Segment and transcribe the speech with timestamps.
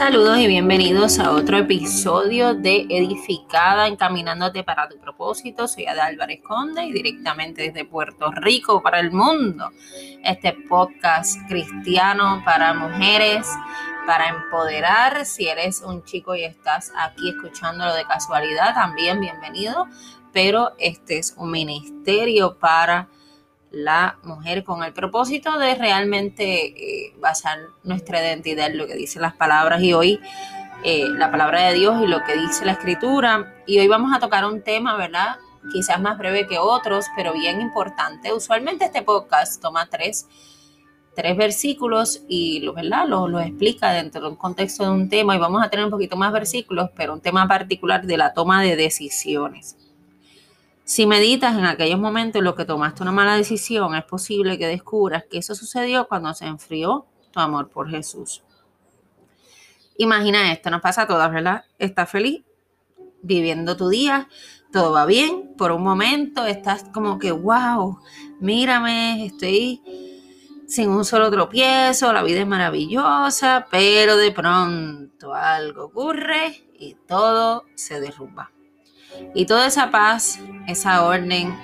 [0.00, 5.68] Saludos y bienvenidos a otro episodio de Edificada, encaminándote para tu propósito.
[5.68, 9.70] Soy Ada Álvarez Conde y directamente desde Puerto Rico para el mundo.
[10.24, 13.46] Este podcast cristiano para mujeres,
[14.06, 15.26] para empoderar.
[15.26, 19.86] Si eres un chico y estás aquí escuchándolo de casualidad, también bienvenido.
[20.32, 23.10] Pero este es un ministerio para
[23.70, 29.22] la mujer con el propósito de realmente eh, basar nuestra identidad en lo que dicen
[29.22, 30.20] las palabras y hoy
[30.82, 33.54] eh, la palabra de Dios y lo que dice la escritura.
[33.66, 35.36] Y hoy vamos a tocar un tema, ¿verdad?
[35.72, 38.32] Quizás más breve que otros, pero bien importante.
[38.32, 40.26] Usualmente este podcast toma tres,
[41.14, 43.06] tres versículos y ¿verdad?
[43.06, 45.90] Lo, lo explica dentro de un contexto de un tema y vamos a tener un
[45.90, 49.76] poquito más versículos, pero un tema particular de la toma de decisiones.
[50.90, 54.66] Si meditas en aquellos momentos en los que tomaste una mala decisión, es posible que
[54.66, 58.42] descubras que eso sucedió cuando se enfrió tu amor por Jesús.
[59.98, 61.64] Imagina esto, nos pasa a todas, ¿verdad?
[61.78, 62.42] Estás feliz
[63.22, 64.28] viviendo tu día,
[64.72, 68.00] todo va bien, por un momento estás como que, wow,
[68.40, 69.80] mírame, estoy
[70.66, 77.66] sin un solo tropiezo, la vida es maravillosa, pero de pronto algo ocurre y todo
[77.76, 78.50] se derrumba.
[79.34, 81.58] Y toda esa paz, esa orden,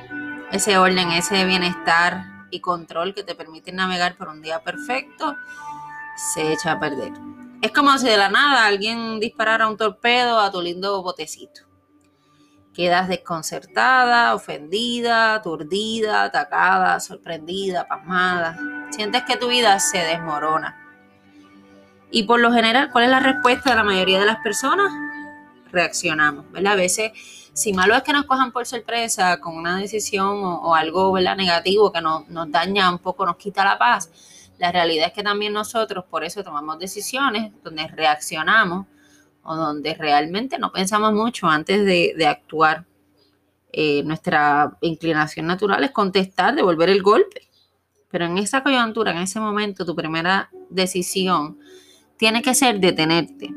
[0.52, 5.36] ese orden, ese bienestar y control que te permite navegar por un día perfecto,
[6.33, 7.12] se echa a perder.
[7.62, 11.62] Es como si de la nada alguien disparara un torpedo a tu lindo botecito.
[12.75, 18.58] Quedas desconcertada, ofendida, aturdida, atacada, sorprendida, pasmada.
[18.91, 20.77] Sientes que tu vida se desmorona.
[22.10, 24.92] Y por lo general, ¿cuál es la respuesta de la mayoría de las personas?
[25.77, 26.72] Reaccionamos, ¿verdad?
[26.72, 27.12] A veces,
[27.52, 31.36] si malo es que nos cojan por sorpresa con una decisión o, algo, ¿verdad?
[31.36, 34.10] Negativo que nos, nos daña un poco, nos quita la paz,
[34.58, 38.86] la realidad es que también nosotros por eso tomamos decisiones donde reaccionamos
[39.42, 42.84] o donde realmente no pensamos mucho antes de, actuar.
[43.72, 47.42] Eh, nuestra inclinación natural es contestar, devolver el golpe.
[48.10, 51.59] Pero en esa coyuntura, en ese momento, tu primera decisión
[52.16, 53.50] tiene que ser detenerte.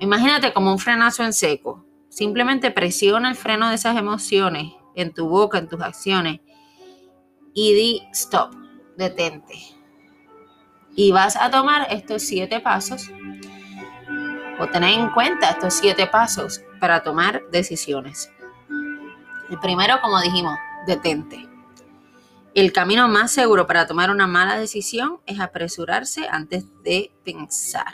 [0.00, 1.84] Imagínate como un frenazo en seco.
[2.08, 6.40] Simplemente presiona el freno de esas emociones en tu boca, en tus acciones
[7.54, 8.54] y di stop,
[8.96, 9.54] detente.
[10.96, 13.10] Y vas a tomar estos siete pasos
[14.58, 18.30] o tener en cuenta estos siete pasos para tomar decisiones.
[19.50, 20.56] El primero, como dijimos,
[20.86, 21.48] detente.
[22.54, 27.92] El camino más seguro para tomar una mala decisión es apresurarse antes de pensar.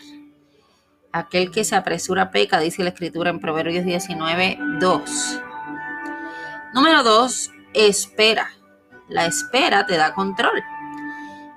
[1.13, 5.41] Aquel que se apresura peca, dice la escritura en Proverbios 19, 2.
[6.73, 8.49] Número 2, espera.
[9.09, 10.63] La espera te da control.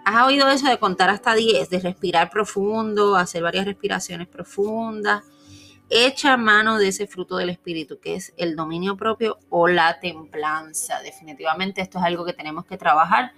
[0.06, 5.24] ¿Has oído eso de contar hasta 10, de respirar profundo, hacer varias respiraciones profundas?
[5.88, 11.00] Echa mano de ese fruto del espíritu, que es el dominio propio o la templanza.
[11.03, 13.34] Definitivamente esto es algo que tenemos que trabajar.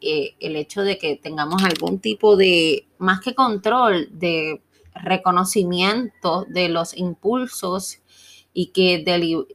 [0.00, 4.62] Eh, el hecho de que tengamos algún tipo de, más que control, de
[4.94, 8.00] reconocimiento de los impulsos
[8.52, 9.02] y que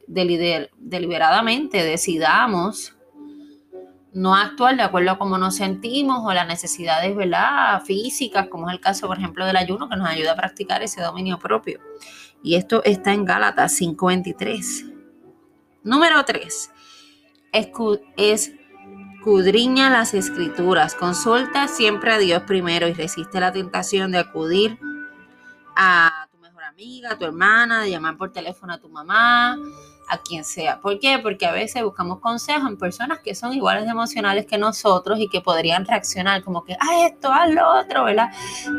[0.08, 2.94] deliberadamente decidamos
[4.14, 7.16] no actuar de acuerdo a cómo nos sentimos o las necesidades
[7.86, 11.02] físicas, como es el caso, por ejemplo, del ayuno, que nos ayuda a practicar ese
[11.02, 11.80] dominio propio.
[12.42, 14.96] Y esto está en Gálatas 5.23.
[15.84, 16.72] Número 3.
[18.18, 20.96] Escudriña las escrituras.
[20.96, 24.80] Consulta siempre a Dios primero y resiste la tentación de acudir
[25.80, 29.56] a tu mejor amiga, a tu hermana, de llamar por teléfono a tu mamá,
[30.10, 30.82] a quien sea.
[30.82, 31.20] ¿Por qué?
[31.20, 35.40] Porque a veces buscamos consejos en personas que son iguales emocionales que nosotros y que
[35.40, 38.32] podrían reaccionar como que, ah, esto, haz lo otro, ¿verdad?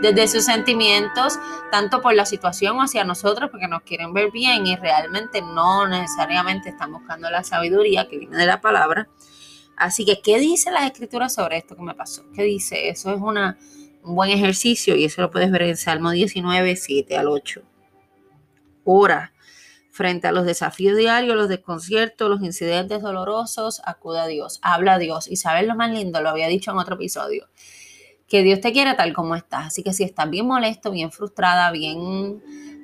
[0.03, 1.39] Desde sus sentimientos,
[1.71, 6.71] tanto por la situación hacia nosotros, porque nos quieren ver bien y realmente no necesariamente
[6.71, 9.09] están buscando la sabiduría que viene de la palabra.
[9.77, 12.25] Así que, ¿qué dice las escrituras sobre esto que me pasó?
[12.35, 12.89] ¿Qué dice?
[12.89, 13.57] Eso es una
[14.05, 17.63] un buen ejercicio y eso lo puedes ver en Salmo 19, 7 al 8.
[18.85, 19.33] Ora
[19.99, 24.99] frente a los desafíos diarios, los desconciertos, los incidentes dolorosos, acude a Dios, habla a
[24.99, 25.27] Dios.
[25.29, 27.49] Y sabes lo más lindo, lo había dicho en otro episodio,
[28.29, 29.67] que Dios te quiere tal como estás.
[29.67, 32.41] Así que si estás bien molesto, bien frustrada, bien,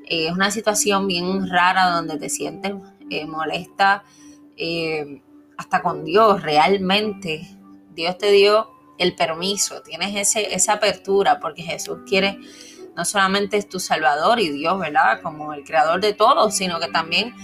[0.09, 2.73] eh, es una situación bien rara donde te sientes
[3.09, 4.03] eh, molesta,
[4.57, 5.23] eh,
[5.57, 7.49] hasta con Dios, realmente,
[7.95, 12.39] Dios te dio el permiso, tienes ese, esa apertura, porque Jesús quiere,
[12.97, 15.21] no solamente es tu Salvador y Dios, ¿verdad?
[15.23, 17.35] Como el creador de todo, sino que también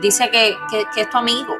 [0.00, 0.56] dice que,
[0.96, 1.54] es tu amigo.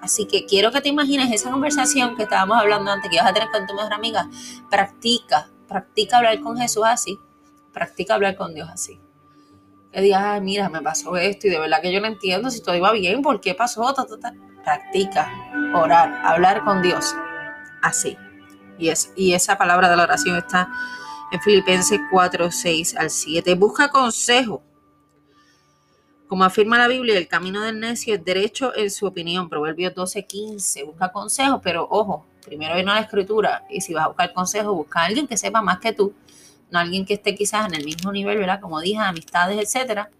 [0.00, 3.32] Así que quiero que te imagines esa conversación que estábamos hablando antes, que ibas a
[3.32, 4.28] tener con tu mejor amiga.
[4.70, 7.18] Practica, practica hablar con Jesús así.
[7.72, 9.00] Practica hablar con Dios así.
[9.92, 12.60] Que digas, ay, mira, me pasó esto y de verdad que yo no entiendo si
[12.60, 13.94] todo iba bien, ¿por qué pasó?
[14.64, 15.32] Practica
[15.74, 17.14] orar, hablar con Dios
[17.86, 18.16] así.
[18.78, 20.68] Y, es, y esa palabra de la oración está
[21.32, 23.54] en Filipenses 4, 6 al 7.
[23.54, 24.62] Busca consejo.
[26.28, 29.48] Como afirma la Biblia, el camino del necio es derecho en su opinión.
[29.48, 30.84] Proverbios 12, 15.
[30.84, 33.64] Busca consejo, pero ojo, primero viene la escritura.
[33.70, 36.12] Y si vas a buscar consejo, busca a alguien que sepa más que tú.
[36.70, 38.60] No alguien que esté quizás en el mismo nivel, ¿verdad?
[38.60, 40.10] Como dije, amistades, etcétera.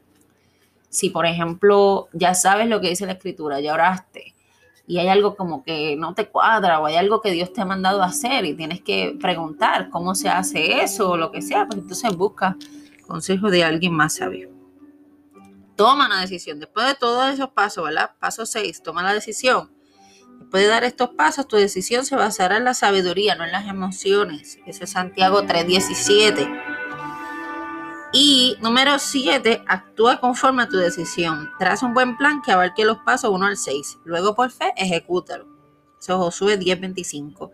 [0.89, 4.36] Si, por ejemplo, ya sabes lo que dice la escritura, ya oraste,
[4.87, 7.65] y hay algo como que no te cuadra o hay algo que Dios te ha
[7.65, 11.67] mandado a hacer y tienes que preguntar cómo se hace eso o lo que sea,
[11.67, 12.57] pues entonces busca
[13.07, 14.51] consejo de alguien más sabio.
[15.77, 16.59] Toma una decisión.
[16.59, 18.13] Después de todos esos pasos, ¿verdad?
[18.19, 19.71] Paso 6, toma la decisión.
[20.41, 23.67] Después de dar estos pasos, tu decisión se basará en la sabiduría, no en las
[23.69, 24.59] emociones.
[24.67, 26.66] Ese es Santiago 3:17.
[28.19, 31.51] Y número 7, actúa conforme a tu decisión.
[31.59, 33.99] Traza un buen plan que abarque los pasos 1 al 6.
[34.07, 35.47] Luego, por fe, ejecútalo.
[36.01, 37.51] Eso es Josué 10:25,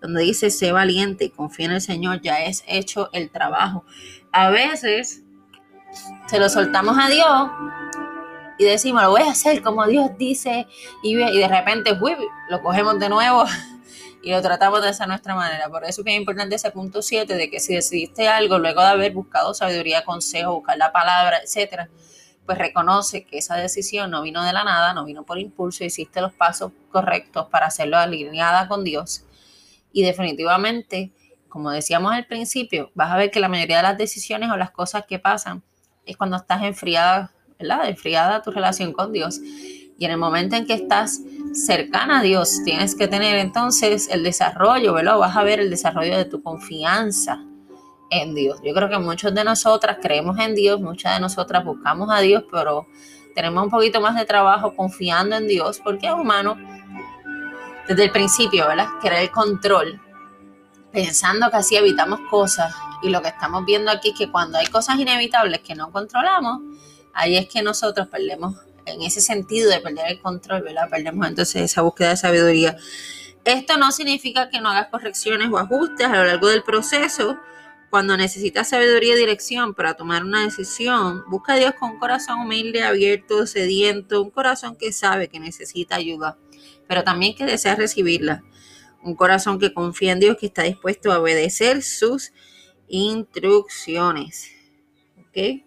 [0.00, 3.84] donde dice, sé valiente confía en el Señor, ya es hecho el trabajo.
[4.32, 5.22] A veces
[6.28, 7.50] se lo soltamos a Dios
[8.58, 10.66] y decimos, lo voy a hacer como Dios dice,
[11.02, 12.16] y, de repente, uy,
[12.48, 13.44] lo cogemos de nuevo
[14.26, 15.68] y lo tratamos de esa nuestra manera.
[15.68, 18.88] Por eso es es importante ese punto 7 de que si decidiste algo luego de
[18.88, 21.88] haber buscado sabiduría, consejo, buscar la palabra, etcétera,
[22.44, 26.20] pues reconoce que esa decisión no vino de la nada, no vino por impulso, hiciste
[26.20, 29.22] los pasos correctos para hacerlo alineada con Dios.
[29.92, 31.12] Y definitivamente,
[31.48, 34.72] como decíamos al principio, vas a ver que la mayoría de las decisiones o las
[34.72, 35.62] cosas que pasan
[36.04, 37.30] es cuando estás enfriada,
[37.60, 37.88] ¿verdad?
[37.88, 39.38] Enfriada tu relación con Dios.
[39.98, 41.20] Y en el momento en que estás
[41.52, 45.18] cercana a Dios, tienes que tener entonces el desarrollo, ¿verdad?
[45.18, 47.42] Vas a ver el desarrollo de tu confianza
[48.10, 48.60] en Dios.
[48.62, 52.44] Yo creo que muchos de nosotras creemos en Dios, muchas de nosotras buscamos a Dios,
[52.50, 52.86] pero
[53.34, 56.56] tenemos un poquito más de trabajo confiando en Dios porque es humano
[57.88, 58.88] desde el principio, ¿verdad?
[59.00, 60.00] Querer el control,
[60.92, 62.74] pensando que así evitamos cosas.
[63.02, 66.60] Y lo que estamos viendo aquí es que cuando hay cosas inevitables que no controlamos,
[67.12, 70.88] ahí es que nosotros perdemos en ese sentido de perder el control, ¿verdad?
[70.88, 72.76] Perdemos entonces esa búsqueda de sabiduría.
[73.44, 77.38] Esto no significa que no hagas correcciones o ajustes a lo largo del proceso.
[77.90, 82.40] Cuando necesitas sabiduría y dirección para tomar una decisión, busca a Dios con un corazón
[82.40, 86.36] humilde, abierto, sediento, un corazón que sabe que necesita ayuda,
[86.88, 88.42] pero también que desea recibirla.
[89.02, 92.32] Un corazón que confía en Dios, que está dispuesto a obedecer sus
[92.88, 94.50] instrucciones.
[95.20, 95.62] ¿Ok?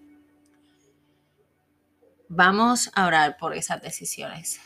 [2.31, 4.62] Vamos a orar por esas decisiones.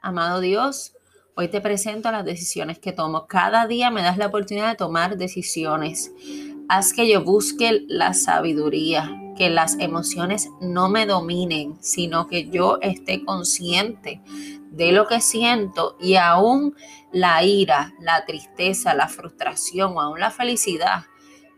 [0.00, 0.94] Amado Dios,
[1.36, 3.26] hoy te presento las decisiones que tomo.
[3.26, 6.10] Cada día me das la oportunidad de tomar decisiones.
[6.70, 12.78] Haz que yo busque la sabiduría, que las emociones no me dominen, sino que yo
[12.80, 14.22] esté consciente
[14.70, 16.74] de lo que siento y aún
[17.12, 21.04] la ira, la tristeza, la frustración o aún la felicidad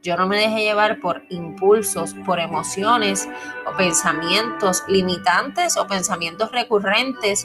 [0.04, 3.26] yo no me deje llevar por impulsos, por emociones
[3.66, 7.44] o pensamientos limitantes o pensamientos recurrentes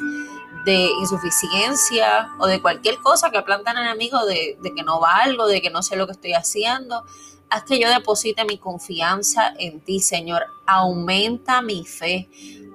[0.65, 5.61] de insuficiencia o de cualquier cosa que plantan enemigo de, de que no valgo, de
[5.61, 7.05] que no sé lo que estoy haciendo.
[7.49, 10.45] Haz que yo deposite mi confianza en ti, Señor.
[10.67, 12.29] Aumenta mi fe,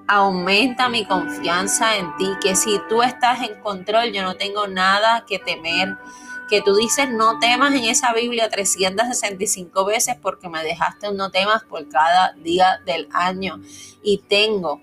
[0.07, 5.25] aumenta mi confianza en ti, que si tú estás en control, yo no tengo nada
[5.27, 5.95] que temer
[6.49, 11.31] que tú dices no temas en esa Biblia 365 veces porque me dejaste un no
[11.31, 13.61] temas por cada día del año.
[14.03, 14.81] Y tengo,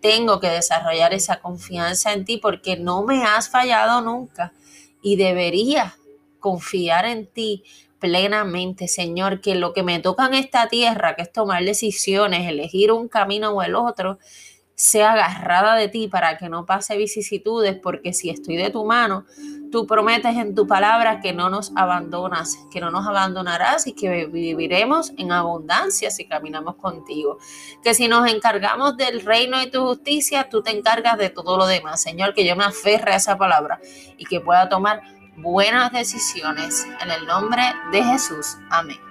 [0.00, 4.52] tengo que desarrollar esa confianza en ti porque no me has fallado nunca
[5.02, 5.96] y debería
[6.40, 7.64] confiar en ti
[7.98, 12.92] plenamente, Señor, que lo que me toca en esta tierra, que es tomar decisiones, elegir
[12.92, 14.18] un camino o el otro,
[14.76, 19.24] sea agarrada de ti para que no pase vicisitudes, porque si estoy de tu mano,
[19.72, 24.26] tú prometes en tu palabra que no nos abandonas, que no nos abandonarás y que
[24.26, 27.38] viviremos en abundancia si caminamos contigo.
[27.82, 31.66] Que si nos encargamos del reino y tu justicia, tú te encargas de todo lo
[31.66, 32.02] demás.
[32.02, 33.80] Señor, que yo me aferre a esa palabra
[34.18, 35.00] y que pueda tomar
[35.38, 36.86] buenas decisiones.
[37.02, 38.58] En el nombre de Jesús.
[38.70, 39.05] Amén.